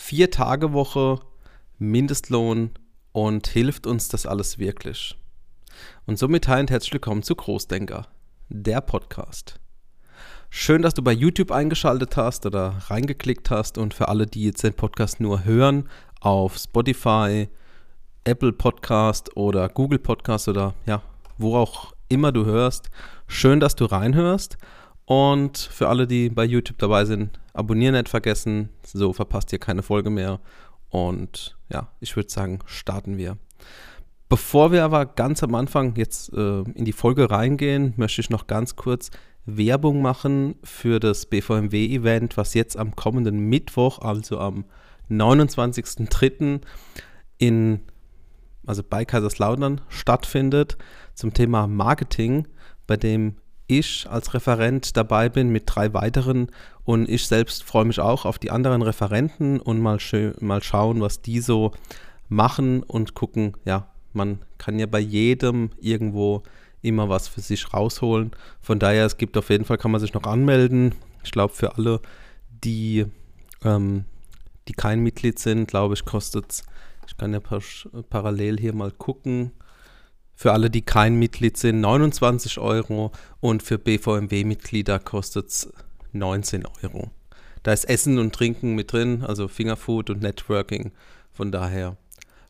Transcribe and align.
Vier 0.00 0.30
Tage 0.30 0.72
Woche, 0.72 1.18
Mindestlohn 1.78 2.70
und 3.10 3.48
hilft 3.48 3.84
uns 3.84 4.06
das 4.08 4.26
alles 4.26 4.56
wirklich? 4.56 5.18
Und 6.06 6.20
somit 6.20 6.46
hi 6.46 6.64
herzlich 6.66 6.92
willkommen 6.92 7.24
zu 7.24 7.34
Großdenker, 7.34 8.06
der 8.48 8.80
Podcast. 8.80 9.58
Schön, 10.50 10.82
dass 10.82 10.94
du 10.94 11.02
bei 11.02 11.12
YouTube 11.12 11.50
eingeschaltet 11.50 12.16
hast 12.16 12.46
oder 12.46 12.76
reingeklickt 12.86 13.50
hast 13.50 13.76
und 13.76 13.92
für 13.92 14.08
alle, 14.08 14.26
die 14.26 14.44
jetzt 14.44 14.62
den 14.62 14.72
Podcast 14.72 15.18
nur 15.18 15.44
hören, 15.44 15.88
auf 16.20 16.56
Spotify, 16.56 17.48
Apple 18.22 18.52
Podcast 18.52 19.36
oder 19.36 19.68
Google 19.68 19.98
Podcast 19.98 20.46
oder 20.46 20.74
ja, 20.86 21.02
wo 21.38 21.56
auch 21.56 21.92
immer 22.08 22.30
du 22.30 22.46
hörst, 22.46 22.88
schön, 23.26 23.58
dass 23.58 23.74
du 23.74 23.84
reinhörst. 23.84 24.58
Und 25.08 25.56
für 25.56 25.88
alle, 25.88 26.06
die 26.06 26.28
bei 26.28 26.44
YouTube 26.44 26.76
dabei 26.76 27.06
sind, 27.06 27.40
abonnieren 27.54 27.94
nicht 27.94 28.10
vergessen, 28.10 28.68
so 28.84 29.14
verpasst 29.14 29.50
ihr 29.54 29.58
keine 29.58 29.82
Folge 29.82 30.10
mehr. 30.10 30.38
Und 30.90 31.56
ja, 31.70 31.88
ich 32.00 32.14
würde 32.14 32.28
sagen, 32.28 32.58
starten 32.66 33.16
wir. 33.16 33.38
Bevor 34.28 34.70
wir 34.70 34.84
aber 34.84 35.06
ganz 35.06 35.42
am 35.42 35.54
Anfang 35.54 35.96
jetzt 35.96 36.30
äh, 36.34 36.60
in 36.60 36.84
die 36.84 36.92
Folge 36.92 37.30
reingehen, 37.30 37.94
möchte 37.96 38.20
ich 38.20 38.28
noch 38.28 38.48
ganz 38.48 38.76
kurz 38.76 39.10
Werbung 39.46 40.02
machen 40.02 40.56
für 40.62 41.00
das 41.00 41.24
BVMW-Event, 41.24 42.36
was 42.36 42.52
jetzt 42.52 42.76
am 42.76 42.94
kommenden 42.94 43.38
Mittwoch, 43.48 44.00
also 44.00 44.38
am 44.38 44.66
29.03. 45.08 46.60
in 47.38 47.80
also 48.66 48.82
bei 48.86 49.06
Kaiserslautern 49.06 49.80
stattfindet 49.88 50.76
zum 51.14 51.32
Thema 51.32 51.66
Marketing, 51.66 52.46
bei 52.86 52.98
dem 52.98 53.36
ich 53.68 54.08
als 54.10 54.34
Referent 54.34 54.96
dabei 54.96 55.28
bin 55.28 55.50
mit 55.50 55.64
drei 55.66 55.94
weiteren 55.94 56.50
und 56.84 57.08
ich 57.08 57.26
selbst 57.26 57.62
freue 57.62 57.84
mich 57.84 58.00
auch 58.00 58.24
auf 58.24 58.38
die 58.38 58.50
anderen 58.50 58.82
Referenten 58.82 59.60
und 59.60 59.78
mal, 59.80 59.98
mal 60.40 60.62
schauen, 60.62 61.00
was 61.00 61.22
die 61.22 61.40
so 61.40 61.72
machen 62.28 62.82
und 62.82 63.14
gucken, 63.14 63.56
ja, 63.64 63.88
man 64.12 64.40
kann 64.56 64.78
ja 64.78 64.86
bei 64.86 64.98
jedem 64.98 65.70
irgendwo 65.80 66.42
immer 66.80 67.08
was 67.08 67.28
für 67.28 67.40
sich 67.40 67.72
rausholen. 67.72 68.30
Von 68.60 68.78
daher, 68.78 69.04
es 69.04 69.16
gibt 69.16 69.36
auf 69.36 69.50
jeden 69.50 69.64
Fall, 69.64 69.78
kann 69.78 69.90
man 69.90 70.00
sich 70.00 70.14
noch 70.14 70.24
anmelden. 70.24 70.94
Ich 71.22 71.30
glaube, 71.30 71.54
für 71.54 71.76
alle, 71.76 72.00
die, 72.64 73.06
ähm, 73.64 74.04
die 74.68 74.72
kein 74.72 75.00
Mitglied 75.00 75.38
sind, 75.38 75.68
glaube 75.68 75.94
ich, 75.94 76.04
kostet 76.04 76.50
es, 76.50 76.62
ich 77.06 77.16
kann 77.16 77.32
ja 77.32 77.40
par 77.40 77.62
parallel 78.10 78.58
hier 78.58 78.74
mal 78.74 78.92
gucken, 78.92 79.52
für 80.38 80.52
alle, 80.52 80.70
die 80.70 80.82
kein 80.82 81.16
Mitglied 81.16 81.56
sind, 81.56 81.80
29 81.80 82.60
Euro 82.60 83.10
und 83.40 83.60
für 83.60 83.76
BVMW-Mitglieder 83.76 85.00
kostet 85.00 85.48
es 85.48 85.72
19 86.12 86.64
Euro. 86.84 87.10
Da 87.64 87.72
ist 87.72 87.86
Essen 87.86 88.20
und 88.20 88.36
Trinken 88.36 88.76
mit 88.76 88.92
drin, 88.92 89.24
also 89.26 89.48
Fingerfood 89.48 90.10
und 90.10 90.22
Networking. 90.22 90.92
Von 91.32 91.50
daher 91.50 91.96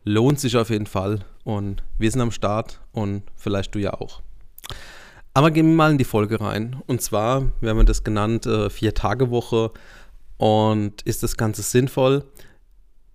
lohnt 0.05 0.39
sich 0.39 0.59
auf 0.59 0.69
jeden 0.69 0.85
Fall 0.85 1.25
und 1.45 1.83
wir 1.97 2.11
sind 2.11 2.21
am 2.21 2.31
Start 2.31 2.79
und 2.93 3.23
vielleicht 3.37 3.75
du 3.75 3.79
ja 3.79 3.95
auch. 3.95 4.21
Aber 5.33 5.51
gehen 5.51 5.69
wir 5.69 5.75
mal 5.75 5.93
in 5.93 5.99
die 5.99 6.05
Folge 6.05 6.43
rein. 6.43 6.77
Und 6.89 7.01
zwar, 7.01 7.51
wir 7.63 7.71
haben 7.71 7.87
das 7.87 8.05
genannt, 8.05 8.45
äh, 8.45 8.69
Vier-Tage-Woche. 8.69 9.71
Und 10.37 11.01
ist 11.03 11.23
das 11.23 11.39
Ganze 11.39 11.63
sinnvoll? 11.63 12.25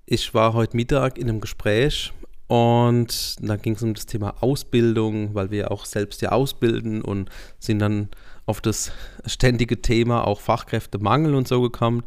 Ich 0.08 0.34
war 0.34 0.54
heute 0.54 0.76
Mittag 0.76 1.20
in 1.20 1.30
einem 1.30 1.42
Gespräch 1.42 2.12
und 2.54 3.38
dann 3.40 3.60
ging 3.64 3.74
es 3.74 3.82
um 3.82 3.96
das 3.96 4.06
Thema 4.06 4.36
Ausbildung, 4.42 5.34
weil 5.34 5.50
wir 5.50 5.72
auch 5.72 5.86
selbst 5.86 6.22
ja 6.22 6.34
ausbilden 6.34 7.02
und 7.02 7.32
sind 7.58 7.80
dann 7.80 8.10
auf 8.46 8.62
das 8.62 8.92
ständige 9.26 9.82
Thema 9.82 10.28
auch 10.28 10.40
Fachkräftemangel 10.40 11.34
und 11.34 11.48
so 11.48 11.62
gekommen. 11.64 12.04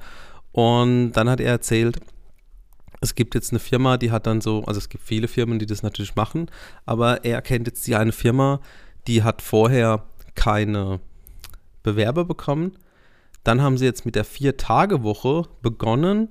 Und 0.53 1.15
dann 1.15 1.29
hat 1.29 1.41
er 1.41 1.51
erzählt, 1.51 1.99
es 3.01 3.17
gibt 3.17 3.35
jetzt 3.35 3.51
eine 3.51 3.59
Firma, 3.59 3.97
die 3.97 4.13
hat 4.13 4.29
dann 4.29 4.41
so, 4.41 4.63
also 4.67 4.79
es 4.79 4.89
gibt 4.89 5.03
viele 5.03 5.27
Firmen, 5.27 5.59
die 5.59 5.67
das 5.67 5.83
natürlich 5.83 6.15
machen, 6.15 6.49
aber 6.85 7.25
er 7.25 7.43
kennt 7.43 7.67
jetzt 7.67 7.85
die 7.89 7.97
eine 7.97 8.13
Firma, 8.13 8.61
die 9.09 9.25
hat 9.25 9.43
vorher 9.43 10.05
keine 10.37 11.01
Bewerber 11.83 12.25
bekommen. 12.25 12.79
Dann 13.43 13.63
haben 13.63 13.79
sie 13.79 13.85
jetzt 13.85 14.07
mit 14.07 14.15
der 14.15 14.25
Vier-Tage-Woche 14.25 15.49
begonnen 15.61 16.29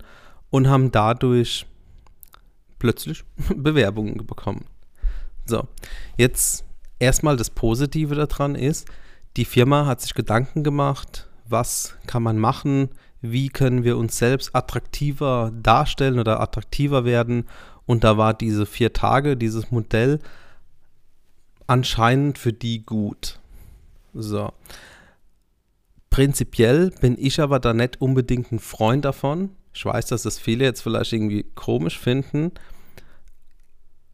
und 0.51 0.69
haben 0.69 0.91
dadurch 0.91 1.65
plötzlich 2.85 3.23
Bewerbungen 3.55 4.27
bekommen. 4.27 4.65
So, 5.45 5.67
jetzt 6.17 6.63
erstmal 6.99 7.35
das 7.35 7.49
Positive 7.49 8.13
daran 8.13 8.53
ist, 8.53 8.87
die 9.37 9.45
Firma 9.45 9.87
hat 9.87 10.01
sich 10.01 10.13
Gedanken 10.13 10.63
gemacht, 10.63 11.27
was 11.47 11.97
kann 12.05 12.21
man 12.21 12.37
machen, 12.37 12.89
wie 13.21 13.49
können 13.49 13.83
wir 13.83 13.97
uns 13.97 14.19
selbst 14.19 14.55
attraktiver 14.55 15.51
darstellen 15.63 16.19
oder 16.19 16.39
attraktiver 16.39 17.05
werden. 17.05 17.45
Und 17.87 18.03
da 18.03 18.17
war 18.17 18.35
diese 18.35 18.67
vier 18.67 18.93
Tage, 18.93 19.35
dieses 19.35 19.71
Modell 19.71 20.19
anscheinend 21.65 22.37
für 22.37 22.53
die 22.53 22.85
gut. 22.85 23.39
So. 24.13 24.51
Prinzipiell 26.11 26.91
bin 27.01 27.17
ich 27.17 27.41
aber 27.41 27.59
da 27.59 27.73
nicht 27.73 27.99
unbedingt 27.99 28.51
ein 28.51 28.59
Freund 28.59 29.05
davon. 29.05 29.49
Ich 29.73 29.83
weiß, 29.83 30.05
dass 30.05 30.23
das 30.23 30.39
viele 30.39 30.63
jetzt 30.63 30.81
vielleicht 30.81 31.11
irgendwie 31.11 31.43
komisch 31.55 31.99
finden, 31.99 32.51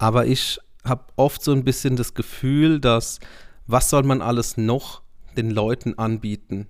aber 0.01 0.25
ich 0.25 0.59
habe 0.83 1.03
oft 1.15 1.43
so 1.43 1.51
ein 1.51 1.63
bisschen 1.63 1.95
das 1.95 2.15
Gefühl, 2.15 2.79
dass 2.79 3.19
was 3.67 3.91
soll 3.91 4.01
man 4.01 4.23
alles 4.23 4.57
noch 4.57 5.03
den 5.37 5.51
Leuten 5.51 5.99
anbieten? 5.99 6.67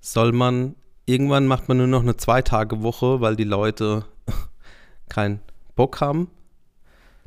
Soll 0.00 0.30
man, 0.30 0.76
irgendwann 1.04 1.48
macht 1.48 1.68
man 1.68 1.78
nur 1.78 1.88
noch 1.88 2.02
eine 2.02 2.16
Zwei-Tage-Woche, 2.16 3.20
weil 3.20 3.34
die 3.34 3.42
Leute 3.42 4.04
keinen 5.08 5.40
Bock 5.74 6.00
haben. 6.00 6.30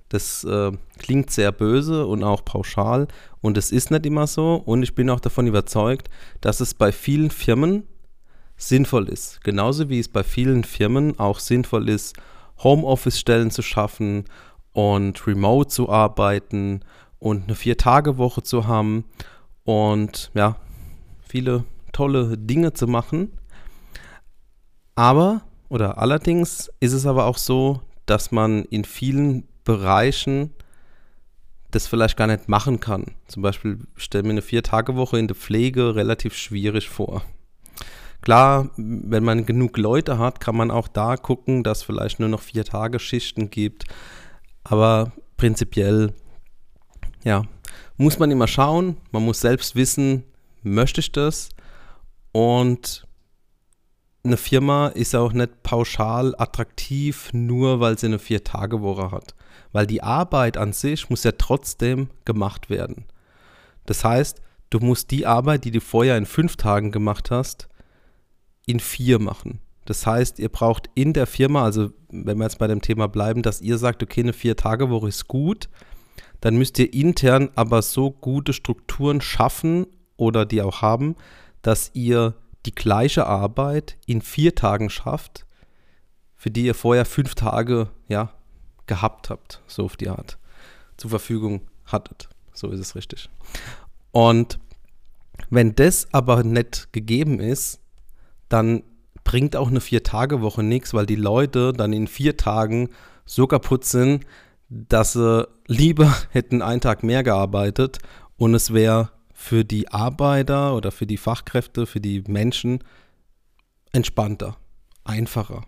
Das 0.08 0.46
äh, 0.46 0.72
klingt 1.00 1.32
sehr 1.32 1.52
böse 1.52 2.08
und 2.08 2.24
auch 2.24 2.46
pauschal 2.46 3.10
und 3.42 3.58
es 3.58 3.74
ist 3.74 3.92
nicht 3.92 4.06
immer 4.06 4.28
so 4.28 4.56
und 4.56 4.84
ich 4.84 4.96
bin 4.96 5.10
auch 5.10 5.20
davon 5.20 5.48
überzeugt, 5.48 6.10
dass 6.40 6.62
es 6.62 6.74
bei 6.74 6.94
vielen 6.94 7.30
Firmen 7.30 7.84
sinnvoll 8.56 9.10
ist. 9.10 9.44
Genauso 9.44 9.90
wie 9.90 10.00
es 10.00 10.08
bei 10.08 10.24
vielen 10.24 10.64
Firmen 10.64 11.20
auch 11.20 11.40
sinnvoll 11.40 11.90
ist, 11.90 12.16
Homeoffice-Stellen 12.64 13.52
zu 13.52 13.64
schaffen 13.64 14.24
und 14.76 15.26
remote 15.26 15.70
zu 15.70 15.90
arbeiten 15.90 16.82
und 17.18 17.46
eine 17.46 17.56
Vier-Tage-Woche 17.56 18.44
zu 18.44 18.68
haben 18.68 19.06
und 19.64 20.32
ja, 20.34 20.58
viele 21.26 21.64
tolle 21.94 22.38
Dinge 22.38 22.74
zu 22.74 22.86
machen. 22.86 23.32
Aber 24.94 25.42
oder 25.70 25.98
allerdings 25.98 26.70
ist 26.82 26.92
es 26.92 27.06
aber 27.06 27.26
auch 27.26 27.38
so, 27.38 27.82
dass 28.06 28.32
man 28.32 28.66
in 28.66 28.84
vielen 28.84 29.48
Bereichen 29.64 30.52
das 31.72 31.88
vielleicht 31.88 32.18
gar 32.18 32.28
nicht 32.28 32.50
machen 32.50 32.82
kann. 32.82 33.06
Zum 33.28 33.44
Beispiel 33.44 33.80
stelle 33.96 34.26
mir 34.26 34.32
eine 34.32 34.42
Vier-Tage-Woche 34.42 35.18
in 35.18 35.28
der 35.28 35.38
Pflege 35.38 35.96
relativ 35.96 36.36
schwierig 36.36 36.90
vor. 36.90 37.24
Klar, 38.20 38.72
wenn 38.76 39.24
man 39.24 39.46
genug 39.46 39.78
Leute 39.78 40.18
hat, 40.18 40.42
kann 40.42 40.58
man 40.58 40.70
auch 40.70 40.90
da 40.90 41.16
gucken, 41.16 41.64
dass 41.64 41.82
vielleicht 41.82 42.20
nur 42.20 42.30
noch 42.30 42.42
vier 42.42 42.66
Tage 42.66 43.00
Schichten 43.00 43.50
gibt. 43.50 43.86
Aber 44.66 45.14
prinzipiell, 45.38 46.14
ja, 47.24 47.44
muss 47.98 48.20
man 48.20 48.32
immer 48.32 48.48
schauen. 48.48 48.98
Man 49.12 49.24
muss 49.24 49.40
selbst 49.40 49.76
wissen, 49.76 50.24
möchte 50.64 51.00
ich 51.00 51.12
das? 51.12 51.50
Und 52.32 53.08
eine 54.24 54.38
Firma 54.38 54.88
ist 54.88 55.16
auch 55.16 55.34
nicht 55.34 55.62
pauschal 55.62 56.34
attraktiv, 56.38 57.30
nur 57.32 57.80
weil 57.80 57.98
sie 57.98 58.08
eine 58.08 58.20
Vier-Tage-Woche 58.20 59.12
hat. 59.12 59.36
Weil 59.72 59.86
die 59.86 60.02
Arbeit 60.02 60.58
an 60.58 60.74
sich 60.74 61.10
muss 61.10 61.24
ja 61.24 61.34
trotzdem 61.34 62.10
gemacht 62.26 62.70
werden. 62.70 63.06
Das 63.86 64.04
heißt, 64.04 64.42
du 64.72 64.80
musst 64.80 65.12
die 65.12 65.28
Arbeit, 65.28 65.64
die 65.64 65.72
du 65.72 65.80
vorher 65.80 66.18
in 66.18 66.26
fünf 66.26 66.56
Tagen 66.58 66.92
gemacht 66.92 67.30
hast, 67.30 67.70
in 68.66 68.80
vier 68.80 69.20
machen. 69.20 69.60
Das 69.86 70.06
heißt, 70.06 70.40
ihr 70.40 70.50
braucht 70.50 70.90
in 70.96 71.14
der 71.14 71.28
Firma, 71.28 71.64
also 71.64 71.92
wenn 72.10 72.38
wir 72.38 72.46
jetzt 72.46 72.60
bei 72.60 72.68
dem 72.68 72.82
Thema 72.82 73.08
bleiben, 73.08 73.44
dass 73.44 73.62
ihr 73.62 73.78
sagt, 73.78 74.02
okay, 74.02 74.22
eine 74.22 74.34
Vier-Tage-Woche 74.34 75.08
ist 75.08 75.28
gut, 75.28 75.70
dann 76.42 76.58
müsst 76.58 76.78
ihr 76.80 76.94
intern 76.94 77.50
aber 77.56 77.82
so 77.82 78.12
gute 78.12 78.54
Strukturen 78.54 79.22
schaffen 79.22 79.88
oder 80.18 80.46
die 80.46 80.62
auch 80.62 80.82
haben, 80.82 81.16
dass 81.62 81.92
ihr 81.94 82.36
die 82.66 82.76
gleiche 82.76 83.28
Arbeit 83.28 83.98
in 84.06 84.22
vier 84.22 84.56
Tagen 84.56 84.90
schafft, 84.90 85.46
für 86.36 86.52
die 86.52 86.66
ihr 86.66 86.76
vorher 86.76 87.06
fünf 87.06 87.36
Tage 87.36 87.90
ja, 88.08 88.32
gehabt 88.88 89.30
habt, 89.30 89.62
so 89.68 89.86
auf 89.86 89.98
die 89.98 90.10
Art, 90.10 90.38
zur 90.98 91.10
Verfügung 91.12 91.62
hattet. 91.86 92.30
So 92.54 92.70
ist 92.70 92.80
es 92.80 92.96
richtig. 92.96 93.30
Und 94.12 94.60
wenn 95.50 95.76
das 95.76 96.14
aber 96.14 96.44
nicht 96.44 96.92
gegeben 96.94 97.40
ist, 97.40 97.80
dann 98.50 98.84
bringt 99.26 99.58
auch 99.58 99.68
eine 99.68 99.82
Vier-Tage-Woche 99.82 100.64
nichts, 100.64 100.94
weil 100.94 101.06
die 101.06 101.18
Leute 101.18 101.74
dann 101.74 101.92
in 101.92 102.08
vier 102.08 102.38
Tagen 102.38 102.90
so 103.26 103.48
kaputt 103.48 103.84
sind, 103.84 104.26
dass 104.70 105.14
sie 105.14 105.46
lieber 105.68 106.16
hätten 106.30 106.62
einen 106.62 106.80
Tag 106.80 107.04
mehr 107.04 107.24
gearbeitet 107.24 108.00
und 108.38 108.54
es 108.54 108.74
wäre 108.74 109.12
für 109.34 109.66
die 109.66 109.90
Arbeiter 109.90 110.76
oder 110.76 110.92
für 110.92 111.06
die 111.06 111.18
Fachkräfte, 111.18 111.86
für 111.86 112.00
die 112.00 112.24
Menschen 112.28 112.80
entspannter, 113.92 114.56
einfacher. 115.04 115.66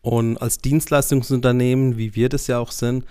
Und 0.00 0.36
als 0.36 0.58
Dienstleistungsunternehmen, 0.58 1.96
wie 1.96 2.14
wir 2.14 2.28
das 2.28 2.46
ja 2.46 2.58
auch 2.58 2.70
sind, 2.70 3.04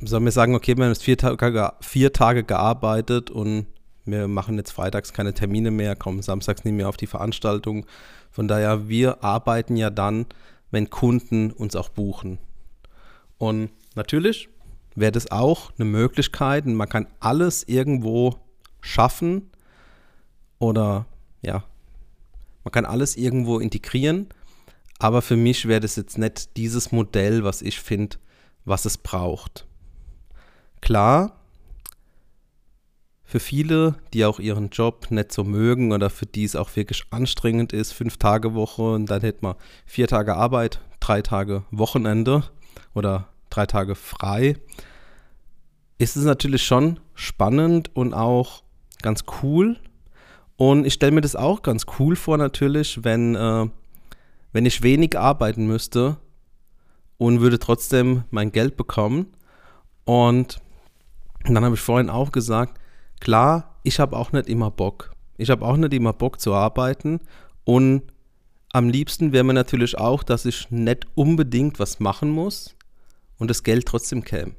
sollen 0.00 0.24
wir 0.24 0.32
sagen, 0.32 0.54
okay, 0.54 0.76
wir 0.76 0.84
haben 0.84 0.92
jetzt 0.92 1.04
vier 1.04 1.18
Tage, 1.18 1.72
vier 1.80 2.12
Tage 2.12 2.42
gearbeitet 2.42 3.30
und 3.30 3.66
wir 4.06 4.28
machen 4.28 4.56
jetzt 4.56 4.70
freitags 4.70 5.12
keine 5.12 5.34
Termine 5.34 5.70
mehr, 5.70 5.96
kommen 5.96 6.22
samstags 6.22 6.64
nicht 6.64 6.74
mehr 6.74 6.88
auf 6.88 6.96
die 6.96 7.06
Veranstaltung. 7.06 7.86
Von 8.30 8.48
daher, 8.48 8.88
wir 8.88 9.22
arbeiten 9.22 9.76
ja 9.76 9.90
dann, 9.90 10.26
wenn 10.70 10.90
Kunden 10.90 11.50
uns 11.50 11.76
auch 11.76 11.88
buchen. 11.88 12.38
Und 13.38 13.70
natürlich 13.94 14.48
wäre 14.94 15.12
das 15.12 15.30
auch 15.30 15.72
eine 15.78 15.84
Möglichkeit 15.84 16.66
und 16.66 16.74
man 16.74 16.88
kann 16.88 17.06
alles 17.20 17.64
irgendwo 17.64 18.36
schaffen 18.80 19.50
oder 20.58 21.06
ja, 21.42 21.64
man 22.64 22.72
kann 22.72 22.86
alles 22.86 23.16
irgendwo 23.16 23.58
integrieren, 23.58 24.28
aber 24.98 25.22
für 25.22 25.36
mich 25.36 25.68
wäre 25.68 25.80
das 25.80 25.96
jetzt 25.96 26.18
nicht 26.18 26.56
dieses 26.56 26.92
Modell, 26.92 27.44
was 27.44 27.62
ich 27.62 27.80
finde, 27.80 28.16
was 28.64 28.84
es 28.86 28.96
braucht. 28.96 29.66
Klar, 30.80 31.38
für 33.26 33.40
viele, 33.40 33.96
die 34.14 34.24
auch 34.24 34.38
ihren 34.38 34.70
Job 34.70 35.10
nicht 35.10 35.32
so 35.32 35.42
mögen 35.42 35.92
oder 35.92 36.10
für 36.10 36.26
die 36.26 36.44
es 36.44 36.54
auch 36.54 36.74
wirklich 36.76 37.02
anstrengend 37.10 37.72
ist, 37.72 37.92
fünf 37.92 38.16
Tage 38.18 38.54
Woche 38.54 38.82
und 38.82 39.06
dann 39.06 39.20
hätte 39.22 39.40
man 39.42 39.56
vier 39.84 40.06
Tage 40.06 40.36
Arbeit, 40.36 40.80
drei 41.00 41.22
Tage 41.22 41.64
Wochenende 41.72 42.44
oder 42.94 43.28
drei 43.50 43.66
Tage 43.66 43.96
frei, 43.96 44.56
ist 45.98 46.16
es 46.16 46.24
natürlich 46.24 46.62
schon 46.62 47.00
spannend 47.14 47.90
und 47.94 48.14
auch 48.14 48.62
ganz 49.02 49.24
cool. 49.42 49.76
Und 50.56 50.86
ich 50.86 50.94
stelle 50.94 51.12
mir 51.12 51.20
das 51.20 51.36
auch 51.36 51.62
ganz 51.62 51.84
cool 51.98 52.14
vor 52.14 52.38
natürlich, 52.38 53.02
wenn, 53.02 53.34
äh, 53.34 53.66
wenn 54.52 54.66
ich 54.66 54.82
wenig 54.82 55.18
arbeiten 55.18 55.66
müsste 55.66 56.16
und 57.18 57.40
würde 57.40 57.58
trotzdem 57.58 58.22
mein 58.30 58.52
Geld 58.52 58.76
bekommen. 58.76 59.26
Und 60.04 60.60
dann 61.44 61.64
habe 61.64 61.74
ich 61.74 61.80
vorhin 61.80 62.08
auch 62.08 62.30
gesagt, 62.30 62.78
klar, 63.20 63.76
ich 63.82 64.00
habe 64.00 64.16
auch 64.16 64.32
nicht 64.32 64.48
immer 64.48 64.70
Bock. 64.70 65.12
Ich 65.36 65.50
habe 65.50 65.64
auch 65.64 65.76
nicht 65.76 65.92
immer 65.92 66.12
Bock 66.12 66.40
zu 66.40 66.54
arbeiten 66.54 67.20
und 67.64 68.02
am 68.72 68.88
liebsten 68.88 69.32
wäre 69.32 69.44
mir 69.44 69.54
natürlich 69.54 69.98
auch, 69.98 70.22
dass 70.22 70.44
ich 70.44 70.70
nicht 70.70 71.06
unbedingt 71.14 71.78
was 71.78 72.00
machen 72.00 72.30
muss 72.30 72.76
und 73.38 73.48
das 73.48 73.62
Geld 73.62 73.86
trotzdem 73.86 74.24
käme. 74.24 74.52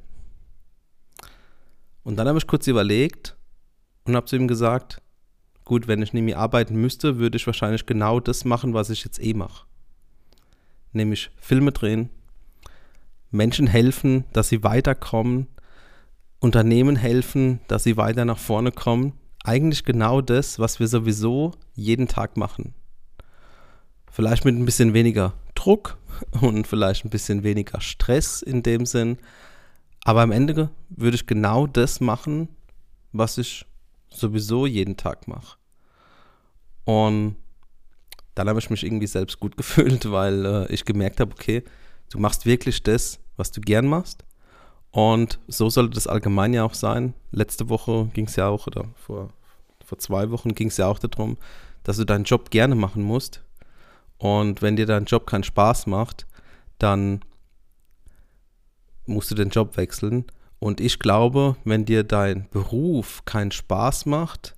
Und 2.02 2.16
dann 2.16 2.26
habe 2.26 2.38
ich 2.38 2.46
kurz 2.46 2.66
überlegt 2.66 3.36
und 4.04 4.16
habe 4.16 4.26
zu 4.26 4.36
ihm 4.36 4.48
gesagt, 4.48 5.02
gut, 5.64 5.86
wenn 5.86 6.02
ich 6.02 6.12
mehr 6.12 6.38
arbeiten 6.38 6.74
müsste, 6.76 7.18
würde 7.18 7.36
ich 7.36 7.46
wahrscheinlich 7.46 7.86
genau 7.86 8.18
das 8.18 8.44
machen, 8.44 8.74
was 8.74 8.90
ich 8.90 9.04
jetzt 9.04 9.22
eh 9.22 9.34
mache. 9.34 9.66
Nämlich 10.92 11.30
Filme 11.36 11.72
drehen, 11.72 12.08
Menschen 13.30 13.66
helfen, 13.66 14.24
dass 14.32 14.48
sie 14.48 14.64
weiterkommen, 14.64 15.46
Unternehmen 16.40 16.96
helfen, 16.96 17.60
dass 17.68 17.84
sie 17.84 17.96
weiter 17.96 18.24
nach 18.24 18.38
vorne 18.38 18.72
kommen. 18.72 19.12
Eigentlich 19.44 19.84
genau 19.84 20.20
das, 20.20 20.58
was 20.58 20.78
wir 20.78 20.86
sowieso 20.86 21.52
jeden 21.74 22.08
Tag 22.08 22.36
machen. 22.36 22.74
Vielleicht 24.10 24.44
mit 24.44 24.54
ein 24.54 24.64
bisschen 24.64 24.94
weniger 24.94 25.34
Druck 25.54 25.98
und 26.40 26.66
vielleicht 26.66 27.04
ein 27.04 27.10
bisschen 27.10 27.42
weniger 27.42 27.80
Stress 27.80 28.42
in 28.42 28.62
dem 28.62 28.86
Sinn. 28.86 29.18
Aber 30.04 30.22
am 30.22 30.32
Ende 30.32 30.70
würde 30.88 31.16
ich 31.16 31.26
genau 31.26 31.66
das 31.66 32.00
machen, 32.00 32.48
was 33.12 33.38
ich 33.38 33.66
sowieso 34.08 34.66
jeden 34.66 34.96
Tag 34.96 35.28
mache. 35.28 35.58
Und 36.84 37.36
dann 38.34 38.48
habe 38.48 38.60
ich 38.60 38.70
mich 38.70 38.84
irgendwie 38.84 39.06
selbst 39.06 39.40
gut 39.40 39.56
gefühlt, 39.58 40.10
weil 40.10 40.46
äh, 40.46 40.72
ich 40.72 40.84
gemerkt 40.84 41.20
habe, 41.20 41.32
okay, 41.32 41.64
du 42.10 42.18
machst 42.18 42.46
wirklich 42.46 42.82
das, 42.82 43.18
was 43.36 43.50
du 43.50 43.60
gern 43.60 43.86
machst. 43.86 44.24
Und 44.90 45.38
so 45.48 45.68
sollte 45.70 45.94
das 45.94 46.06
allgemein 46.06 46.54
ja 46.54 46.64
auch 46.64 46.74
sein. 46.74 47.14
Letzte 47.30 47.68
Woche 47.68 48.06
ging 48.14 48.26
es 48.26 48.36
ja 48.36 48.48
auch, 48.48 48.66
oder 48.66 48.86
vor, 48.94 49.30
vor 49.84 49.98
zwei 49.98 50.30
Wochen 50.30 50.54
ging 50.54 50.68
es 50.68 50.76
ja 50.76 50.86
auch 50.86 50.98
darum, 50.98 51.36
dass 51.82 51.96
du 51.96 52.04
deinen 52.04 52.24
Job 52.24 52.50
gerne 52.50 52.74
machen 52.74 53.02
musst. 53.02 53.42
Und 54.18 54.62
wenn 54.62 54.76
dir 54.76 54.86
dein 54.86 55.04
Job 55.04 55.26
keinen 55.26 55.44
Spaß 55.44 55.86
macht, 55.86 56.26
dann 56.78 57.20
musst 59.06 59.30
du 59.30 59.34
den 59.34 59.50
Job 59.50 59.76
wechseln. 59.76 60.24
Und 60.58 60.80
ich 60.80 60.98
glaube, 60.98 61.56
wenn 61.64 61.84
dir 61.84 62.02
dein 62.02 62.48
Beruf 62.50 63.24
keinen 63.24 63.52
Spaß 63.52 64.06
macht, 64.06 64.56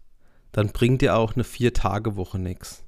dann 0.53 0.71
bringt 0.71 1.03
dir 1.03 1.17
auch 1.17 1.35
eine 1.35 1.45
Vier-Tage-Woche 1.45 2.39
nichts. 2.39 2.85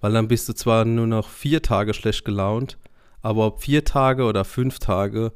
Weil 0.00 0.12
dann 0.12 0.28
bist 0.28 0.48
du 0.48 0.52
zwar 0.52 0.84
nur 0.84 1.06
noch 1.06 1.28
vier 1.28 1.62
Tage 1.62 1.94
schlecht 1.94 2.24
gelaunt, 2.24 2.78
aber 3.22 3.46
ob 3.46 3.62
vier 3.62 3.84
Tage 3.84 4.24
oder 4.24 4.44
fünf 4.44 4.78
Tage, 4.78 5.32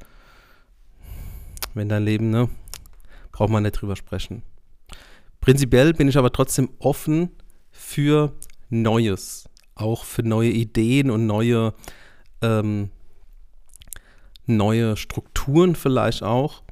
wenn 1.73 1.89
dein 1.89 2.03
Leben, 2.03 2.29
ne, 2.29 2.49
braucht 3.31 3.49
man 3.49 3.63
nicht 3.63 3.73
drüber 3.73 3.95
sprechen. 3.95 4.43
Prinzipiell 5.41 5.93
bin 5.93 6.07
ich 6.07 6.17
aber 6.17 6.31
trotzdem 6.31 6.69
offen 6.79 7.29
für 7.71 8.35
Neues, 8.69 9.49
auch 9.75 10.03
für 10.03 10.23
neue 10.23 10.51
Ideen 10.51 11.09
und 11.09 11.25
neue, 11.25 11.73
ähm, 12.41 12.91
neue 14.45 14.97
Strukturen 14.97 15.75
vielleicht 15.75 16.23
auch. 16.23 16.63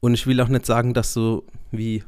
Und 0.00 0.14
ich 0.14 0.26
will 0.26 0.40
auch 0.40 0.48
nicht 0.48 0.66
sagen, 0.66 0.94
dass 0.94 1.12
so 1.12 1.46
wie 1.70 2.04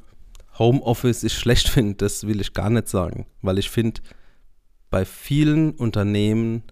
Homeoffice 0.58 1.22
ich 1.22 1.34
schlecht 1.34 1.68
finde, 1.70 1.94
das 1.94 2.26
will 2.26 2.40
ich 2.40 2.52
gar 2.52 2.70
nicht 2.70 2.88
sagen, 2.88 3.26
weil 3.42 3.58
ich 3.58 3.70
finde, 3.70 4.00
bei 4.90 5.04
vielen 5.04 5.72
Unternehmen 5.72 6.64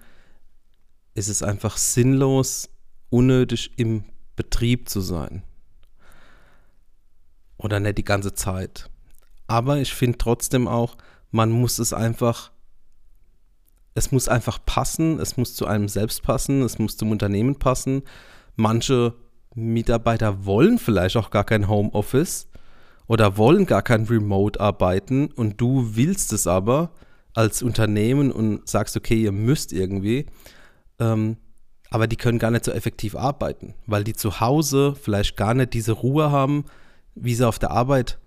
ist 1.14 1.28
es 1.28 1.42
einfach 1.42 1.76
sinnlos, 1.76 2.68
unnötig 3.10 3.72
im 3.76 4.04
Betrieb 4.38 4.88
zu 4.88 5.00
sein. 5.00 5.42
Oder 7.58 7.80
nicht 7.80 7.98
die 7.98 8.04
ganze 8.04 8.32
Zeit. 8.32 8.88
Aber 9.48 9.78
ich 9.78 9.92
finde 9.92 10.16
trotzdem 10.16 10.68
auch, 10.68 10.96
man 11.32 11.50
muss 11.50 11.80
es 11.80 11.92
einfach, 11.92 12.52
es 13.94 14.12
muss 14.12 14.28
einfach 14.28 14.64
passen, 14.64 15.18
es 15.18 15.36
muss 15.36 15.56
zu 15.56 15.66
einem 15.66 15.88
selbst 15.88 16.22
passen, 16.22 16.62
es 16.62 16.78
muss 16.78 16.96
zum 16.96 17.10
Unternehmen 17.10 17.58
passen. 17.58 18.02
Manche 18.54 19.14
Mitarbeiter 19.54 20.46
wollen 20.46 20.78
vielleicht 20.78 21.16
auch 21.16 21.30
gar 21.30 21.44
kein 21.44 21.68
Homeoffice 21.68 22.46
oder 23.08 23.36
wollen 23.36 23.66
gar 23.66 23.82
kein 23.82 24.04
Remote 24.04 24.60
arbeiten 24.60 25.32
und 25.32 25.60
du 25.60 25.96
willst 25.96 26.32
es 26.32 26.46
aber 26.46 26.92
als 27.34 27.62
Unternehmen 27.62 28.30
und 28.30 28.68
sagst, 28.68 28.96
okay, 28.96 29.20
ihr 29.20 29.32
müsst 29.32 29.72
irgendwie. 29.72 30.26
Ähm, 31.00 31.38
aber 31.90 32.06
die 32.06 32.16
können 32.16 32.38
gar 32.38 32.50
nicht 32.50 32.64
so 32.64 32.72
effektiv 32.72 33.16
arbeiten, 33.16 33.74
weil 33.86 34.04
die 34.04 34.12
zu 34.12 34.40
Hause 34.40 34.94
vielleicht 35.00 35.36
gar 35.36 35.54
nicht 35.54 35.72
diese 35.74 35.92
Ruhe 35.92 36.30
haben, 36.30 36.64
wie 37.14 37.34
sie 37.34 37.46
auf 37.46 37.58
der 37.58 37.70
Arbeit 37.70 38.18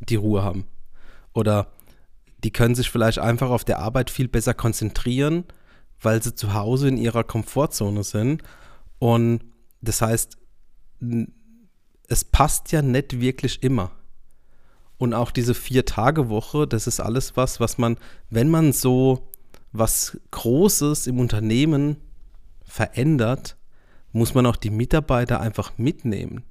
die 0.00 0.16
Ruhe 0.16 0.42
haben. 0.42 0.66
Oder 1.32 1.68
die 2.44 2.52
können 2.52 2.74
sich 2.74 2.90
vielleicht 2.90 3.18
einfach 3.18 3.50
auf 3.50 3.64
der 3.64 3.80
Arbeit 3.80 4.10
viel 4.10 4.28
besser 4.28 4.54
konzentrieren, 4.54 5.44
weil 6.00 6.22
sie 6.22 6.34
zu 6.34 6.54
Hause 6.54 6.88
in 6.88 6.96
ihrer 6.96 7.24
Komfortzone 7.24 8.04
sind. 8.04 8.42
Und 8.98 9.40
das 9.80 10.00
heißt, 10.00 10.36
es 12.08 12.24
passt 12.24 12.72
ja 12.72 12.82
nicht 12.82 13.20
wirklich 13.20 13.62
immer. 13.62 13.90
Und 14.98 15.12
auch 15.12 15.30
diese 15.30 15.54
Vier-Tage-Woche, 15.54 16.66
das 16.66 16.86
ist 16.86 17.00
alles 17.00 17.36
was, 17.36 17.60
was 17.60 17.78
man, 17.78 17.98
wenn 18.30 18.48
man 18.48 18.72
so 18.72 19.28
was 19.72 20.18
Großes 20.30 21.06
im 21.06 21.18
Unternehmen 21.18 21.96
verändert, 22.66 23.56
muss 24.12 24.34
man 24.34 24.46
auch 24.46 24.56
die 24.56 24.70
Mitarbeiter 24.70 25.40
einfach 25.40 25.78
mitnehmen. 25.78 26.44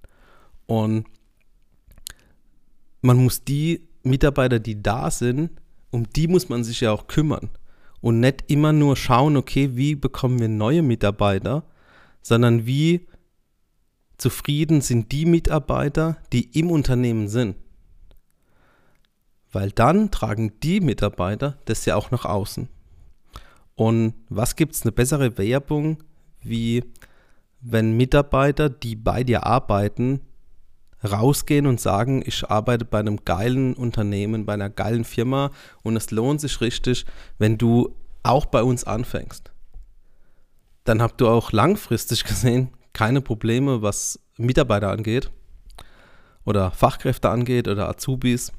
Und 0.66 1.06
man 3.02 3.18
muss 3.18 3.44
die 3.44 3.88
Mitarbeiter, 4.04 4.60
die 4.60 4.82
da 4.82 5.12
sind, 5.12 5.52
um 5.92 6.10
die 6.10 6.28
muss 6.28 6.50
man 6.50 6.64
sich 6.64 6.82
ja 6.82 6.92
auch 6.92 7.08
kümmern. 7.08 7.50
Und 8.02 8.20
nicht 8.20 8.46
immer 8.48 8.74
nur 8.74 8.96
schauen, 8.96 9.38
okay, 9.38 9.76
wie 9.76 9.96
bekommen 9.96 10.40
wir 10.40 10.50
neue 10.50 10.82
Mitarbeiter, 10.82 11.64
sondern 12.22 12.66
wie 12.66 13.08
zufrieden 14.18 14.82
sind 14.82 15.12
die 15.12 15.26
Mitarbeiter, 15.26 16.18
die 16.32 16.58
im 16.58 16.70
Unternehmen 16.70 17.28
sind. 17.28 17.56
Weil 19.52 19.72
dann 19.72 20.12
tragen 20.12 20.60
die 20.62 20.82
Mitarbeiter 20.82 21.58
das 21.66 21.86
ja 21.86 21.96
auch 21.96 22.12
nach 22.12 22.26
außen. 22.26 22.68
Und 23.76 24.14
was 24.30 24.56
gibt 24.56 24.74
es 24.74 24.84
eine 24.84 24.92
bessere 24.92 25.38
Werbung, 25.38 26.04
wie 26.42 26.84
wenn 27.62 27.98
Mitarbeiter, 27.98 28.70
die 28.70 28.96
bei 28.96 29.24
dir 29.24 29.46
arbeiten, 29.46 30.22
rausgehen 31.04 31.68
und 31.68 31.80
sagen, 31.80 32.24
ich 32.26 32.50
arbeite 32.50 32.86
bei 32.86 33.00
einem 33.00 33.26
geilen 33.26 33.74
Unternehmen, 33.74 34.46
bei 34.46 34.54
einer 34.54 34.70
geilen 34.70 35.04
Firma 35.04 35.52
und 35.84 35.96
es 35.96 36.12
lohnt 36.12 36.42
sich 36.42 36.62
richtig, 36.62 37.06
wenn 37.38 37.58
du 37.58 37.96
auch 38.24 38.46
bei 38.46 38.64
uns 38.64 38.86
anfängst. 38.86 39.52
Dann 40.84 41.02
habt 41.02 41.22
du 41.22 41.28
auch 41.28 41.52
langfristig 41.52 42.24
gesehen 42.24 42.70
keine 42.94 43.22
Probleme, 43.22 43.82
was 43.82 44.20
Mitarbeiter 44.38 44.90
angeht 44.90 45.30
oder 46.46 46.72
Fachkräfte 46.72 47.30
angeht 47.30 47.68
oder 47.68 47.90
Azubis. 47.90 48.52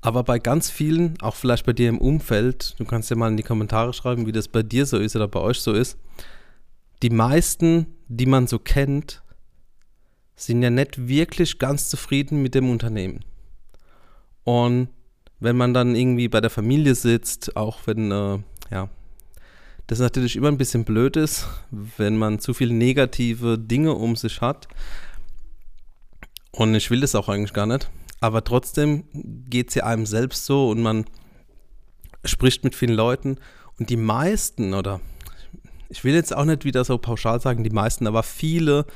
Aber 0.00 0.22
bei 0.22 0.38
ganz 0.38 0.70
vielen, 0.70 1.20
auch 1.20 1.34
vielleicht 1.34 1.66
bei 1.66 1.72
dir 1.72 1.88
im 1.88 1.98
Umfeld, 1.98 2.74
du 2.78 2.84
kannst 2.84 3.10
ja 3.10 3.16
mal 3.16 3.28
in 3.28 3.36
die 3.36 3.42
Kommentare 3.42 3.92
schreiben, 3.92 4.26
wie 4.26 4.32
das 4.32 4.48
bei 4.48 4.62
dir 4.62 4.86
so 4.86 4.98
ist 4.98 5.16
oder 5.16 5.28
bei 5.28 5.40
euch 5.40 5.60
so 5.60 5.72
ist. 5.72 5.98
Die 7.02 7.10
meisten, 7.10 7.86
die 8.08 8.26
man 8.26 8.46
so 8.46 8.58
kennt, 8.58 9.22
sind 10.36 10.62
ja 10.62 10.70
nicht 10.70 11.08
wirklich 11.08 11.58
ganz 11.58 11.88
zufrieden 11.88 12.42
mit 12.42 12.54
dem 12.54 12.70
Unternehmen. 12.70 13.24
Und 14.44 14.88
wenn 15.40 15.56
man 15.56 15.74
dann 15.74 15.96
irgendwie 15.96 16.28
bei 16.28 16.40
der 16.40 16.50
Familie 16.50 16.94
sitzt, 16.94 17.56
auch 17.56 17.80
wenn, 17.86 18.10
äh, 18.12 18.38
ja, 18.70 18.88
das 19.86 19.98
natürlich 19.98 20.36
immer 20.36 20.48
ein 20.48 20.58
bisschen 20.58 20.84
blöd 20.84 21.16
ist, 21.16 21.46
wenn 21.70 22.16
man 22.16 22.38
zu 22.38 22.54
viele 22.54 22.74
negative 22.74 23.58
Dinge 23.58 23.92
um 23.92 24.16
sich 24.16 24.40
hat. 24.40 24.68
Und 26.50 26.74
ich 26.74 26.90
will 26.90 27.00
das 27.00 27.14
auch 27.14 27.28
eigentlich 27.28 27.52
gar 27.52 27.66
nicht. 27.66 27.88
Aber 28.20 28.44
trotzdem 28.44 29.04
geht 29.48 29.68
es 29.68 29.74
ja 29.74 29.84
einem 29.84 30.06
selbst 30.06 30.46
so 30.46 30.70
und 30.70 30.82
man 30.82 31.04
spricht 32.24 32.64
mit 32.64 32.74
vielen 32.74 32.94
Leuten 32.94 33.38
und 33.78 33.90
die 33.90 33.96
meisten, 33.96 34.74
oder 34.74 35.00
ich 35.88 36.02
will 36.04 36.14
jetzt 36.14 36.34
auch 36.34 36.44
nicht 36.44 36.64
wieder 36.64 36.84
so 36.84 36.98
pauschal 36.98 37.40
sagen, 37.40 37.62
die 37.62 37.70
meisten, 37.70 38.06
aber 38.06 38.22
viele 38.22 38.86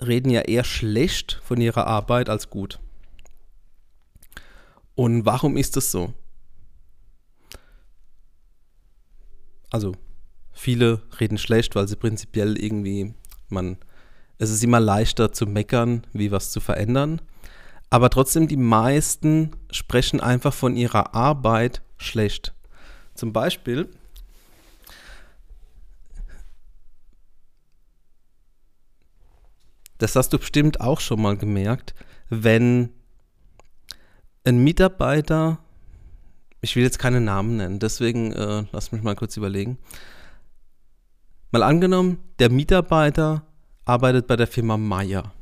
reden 0.00 0.30
ja 0.30 0.40
eher 0.40 0.64
schlecht 0.64 1.40
von 1.44 1.60
ihrer 1.60 1.86
Arbeit 1.86 2.28
als 2.28 2.50
gut. 2.50 2.80
Und 4.94 5.24
warum 5.24 5.56
ist 5.56 5.76
das 5.76 5.90
so? 5.90 6.12
Also, 9.70 9.92
viele 10.52 11.02
reden 11.18 11.38
schlecht, 11.38 11.74
weil 11.74 11.88
sie 11.88 11.96
prinzipiell 11.96 12.56
irgendwie, 12.56 13.14
man, 13.48 13.76
es 14.38 14.50
ist 14.50 14.62
immer 14.62 14.80
leichter 14.80 15.32
zu 15.32 15.46
meckern, 15.46 16.06
wie 16.12 16.30
was 16.30 16.52
zu 16.52 16.60
verändern. 16.60 17.20
Aber 17.94 18.10
trotzdem, 18.10 18.48
die 18.48 18.56
meisten 18.56 19.52
sprechen 19.70 20.20
einfach 20.20 20.52
von 20.52 20.74
ihrer 20.74 21.14
Arbeit 21.14 21.80
schlecht. 21.96 22.52
Zum 23.14 23.32
Beispiel, 23.32 23.88
das 29.98 30.16
hast 30.16 30.32
du 30.32 30.40
bestimmt 30.40 30.80
auch 30.80 30.98
schon 30.98 31.22
mal 31.22 31.36
gemerkt, 31.36 31.94
wenn 32.30 32.90
ein 34.42 34.64
Mitarbeiter, 34.64 35.60
ich 36.62 36.74
will 36.74 36.82
jetzt 36.82 36.98
keine 36.98 37.20
Namen 37.20 37.58
nennen, 37.58 37.78
deswegen 37.78 38.32
äh, 38.32 38.64
lass 38.72 38.90
mich 38.90 39.04
mal 39.04 39.14
kurz 39.14 39.36
überlegen. 39.36 39.78
Mal 41.52 41.62
angenommen, 41.62 42.18
der 42.40 42.50
Mitarbeiter 42.50 43.46
arbeitet 43.84 44.26
bei 44.26 44.34
der 44.34 44.48
Firma 44.48 44.76
Meier 44.76 45.32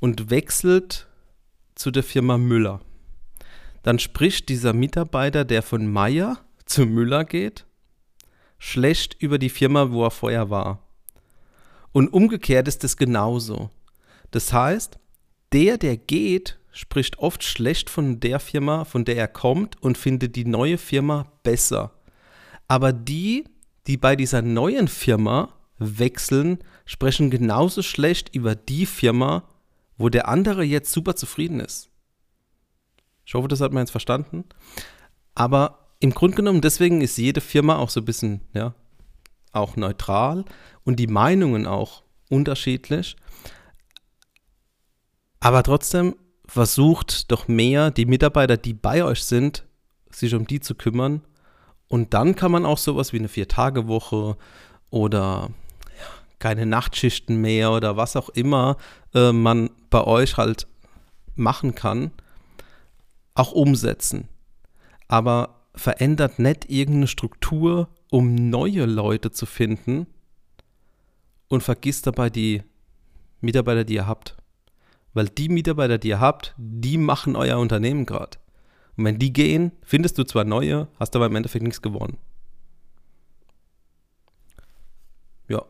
und 0.00 0.30
wechselt 0.30 1.06
zu 1.74 1.90
der 1.90 2.02
Firma 2.02 2.38
Müller. 2.38 2.80
Dann 3.82 3.98
spricht 3.98 4.48
dieser 4.48 4.72
Mitarbeiter, 4.72 5.44
der 5.44 5.62
von 5.62 5.86
Meier 5.86 6.38
zu 6.64 6.86
Müller 6.86 7.24
geht, 7.24 7.66
schlecht 8.58 9.16
über 9.20 9.38
die 9.38 9.50
Firma, 9.50 9.90
wo 9.90 10.04
er 10.04 10.10
vorher 10.10 10.50
war. 10.50 10.86
Und 11.92 12.12
umgekehrt 12.12 12.66
ist 12.66 12.82
es 12.82 12.96
genauso. 12.96 13.70
Das 14.30 14.52
heißt, 14.52 14.98
der, 15.52 15.78
der 15.78 15.96
geht, 15.96 16.58
spricht 16.72 17.18
oft 17.18 17.44
schlecht 17.44 17.88
von 17.88 18.18
der 18.20 18.40
Firma, 18.40 18.84
von 18.84 19.04
der 19.04 19.16
er 19.16 19.28
kommt 19.28 19.80
und 19.82 19.98
findet 19.98 20.34
die 20.34 20.44
neue 20.44 20.78
Firma 20.78 21.30
besser. 21.42 21.92
Aber 22.66 22.92
die, 22.92 23.44
die 23.86 23.96
bei 23.96 24.16
dieser 24.16 24.42
neuen 24.42 24.88
Firma 24.88 25.54
wechseln, 25.78 26.58
sprechen 26.86 27.30
genauso 27.30 27.82
schlecht 27.82 28.34
über 28.34 28.54
die 28.54 28.86
Firma, 28.86 29.44
wo 29.96 30.08
der 30.08 30.28
andere 30.28 30.64
jetzt 30.64 30.92
super 30.92 31.16
zufrieden 31.16 31.60
ist. 31.60 31.90
Ich 33.24 33.34
hoffe, 33.34 33.48
das 33.48 33.60
hat 33.60 33.72
man 33.72 33.82
jetzt 33.82 33.90
verstanden. 33.90 34.44
Aber 35.34 35.88
im 36.00 36.10
Grunde 36.10 36.36
genommen, 36.36 36.60
deswegen 36.60 37.00
ist 37.00 37.16
jede 37.16 37.40
Firma 37.40 37.76
auch 37.76 37.90
so 37.90 38.00
ein 38.00 38.04
bisschen, 38.04 38.42
ja, 38.52 38.74
auch 39.52 39.76
neutral 39.76 40.44
und 40.84 40.96
die 40.96 41.06
Meinungen 41.06 41.66
auch 41.66 42.02
unterschiedlich. 42.28 43.16
Aber 45.40 45.62
trotzdem 45.62 46.16
versucht 46.46 47.30
doch 47.30 47.48
mehr 47.48 47.90
die 47.90 48.06
Mitarbeiter, 48.06 48.56
die 48.56 48.74
bei 48.74 49.04
euch 49.04 49.24
sind, 49.24 49.64
sich 50.10 50.34
um 50.34 50.46
die 50.46 50.60
zu 50.60 50.74
kümmern. 50.74 51.22
Und 51.88 52.14
dann 52.14 52.34
kann 52.34 52.50
man 52.50 52.66
auch 52.66 52.78
sowas 52.78 53.12
wie 53.12 53.18
eine 53.18 53.28
Vier-Tage-Woche 53.28 54.36
oder 54.90 55.50
keine 56.38 56.66
Nachtschichten 56.66 57.40
mehr 57.40 57.72
oder 57.72 57.96
was 57.96 58.16
auch 58.16 58.28
immer 58.30 58.76
äh, 59.14 59.32
man 59.32 59.70
bei 59.90 60.04
euch 60.04 60.36
halt 60.36 60.66
machen 61.34 61.74
kann, 61.74 62.10
auch 63.34 63.52
umsetzen. 63.52 64.28
Aber 65.08 65.62
verändert 65.74 66.38
nicht 66.38 66.70
irgendeine 66.70 67.08
Struktur, 67.08 67.88
um 68.10 68.34
neue 68.34 68.86
Leute 68.86 69.32
zu 69.32 69.46
finden 69.46 70.06
und 71.48 71.62
vergisst 71.62 72.06
dabei 72.06 72.30
die 72.30 72.62
Mitarbeiter, 73.40 73.84
die 73.84 73.94
ihr 73.94 74.06
habt. 74.06 74.36
Weil 75.12 75.28
die 75.28 75.48
Mitarbeiter, 75.48 75.98
die 75.98 76.08
ihr 76.08 76.20
habt, 76.20 76.54
die 76.56 76.98
machen 76.98 77.36
euer 77.36 77.58
Unternehmen 77.58 78.06
gerade. 78.06 78.38
Und 78.96 79.04
wenn 79.04 79.18
die 79.18 79.32
gehen, 79.32 79.72
findest 79.82 80.18
du 80.18 80.24
zwar 80.24 80.44
neue, 80.44 80.88
hast 80.98 81.14
aber 81.16 81.26
im 81.26 81.36
Endeffekt 81.36 81.64
nichts 81.64 81.82
gewonnen. 81.82 82.18
Ja, 85.48 85.64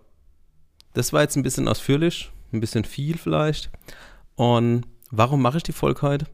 das 0.94 1.12
war 1.12 1.22
jetzt 1.22 1.36
ein 1.36 1.42
bisschen 1.42 1.68
ausführlich, 1.68 2.32
ein 2.52 2.60
bisschen 2.60 2.84
viel 2.84 3.18
vielleicht. 3.18 3.70
Und 4.36 4.86
warum 5.10 5.42
mache 5.42 5.58
ich 5.58 5.62
die 5.62 5.72
Folge 5.72 6.02
heute? 6.02 6.26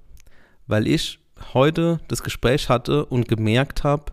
Weil 0.66 0.86
ich 0.86 1.18
heute 1.52 2.00
das 2.08 2.22
Gespräch 2.22 2.68
hatte 2.68 3.06
und 3.06 3.28
gemerkt 3.28 3.82
habe, 3.84 4.12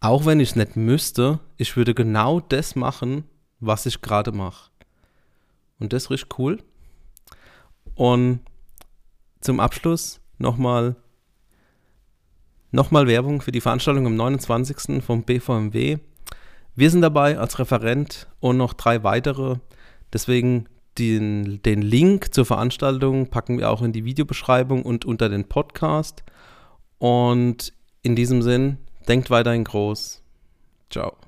auch 0.00 0.26
wenn 0.26 0.40
ich 0.40 0.50
es 0.50 0.56
nicht 0.56 0.76
müsste, 0.76 1.40
ich 1.56 1.76
würde 1.76 1.94
genau 1.94 2.40
das 2.40 2.76
machen, 2.76 3.24
was 3.60 3.86
ich 3.86 4.00
gerade 4.00 4.32
mache. 4.32 4.70
Und 5.78 5.92
das 5.92 6.10
richtig 6.10 6.38
cool. 6.38 6.58
Und 7.94 8.40
zum 9.40 9.60
Abschluss 9.60 10.20
nochmal 10.38 10.96
nochmal 12.70 13.06
Werbung 13.06 13.40
für 13.40 13.52
die 13.52 13.60
Veranstaltung 13.60 14.06
am 14.06 14.16
29. 14.16 15.02
vom 15.02 15.22
BVMW. 15.22 15.98
Wir 16.76 16.90
sind 16.90 17.02
dabei 17.02 17.38
als 17.38 17.58
Referent 17.58 18.26
und 18.40 18.56
noch 18.56 18.72
drei 18.74 19.04
weitere. 19.04 19.56
Deswegen 20.12 20.68
den, 20.98 21.62
den 21.62 21.82
Link 21.82 22.34
zur 22.34 22.44
Veranstaltung 22.44 23.28
packen 23.28 23.58
wir 23.58 23.70
auch 23.70 23.82
in 23.82 23.92
die 23.92 24.04
Videobeschreibung 24.04 24.82
und 24.82 25.04
unter 25.04 25.28
den 25.28 25.44
Podcast. 25.44 26.24
Und 26.98 27.72
in 28.02 28.16
diesem 28.16 28.42
Sinn, 28.42 28.78
denkt 29.08 29.30
weiterhin 29.30 29.64
groß. 29.64 30.22
Ciao. 30.90 31.23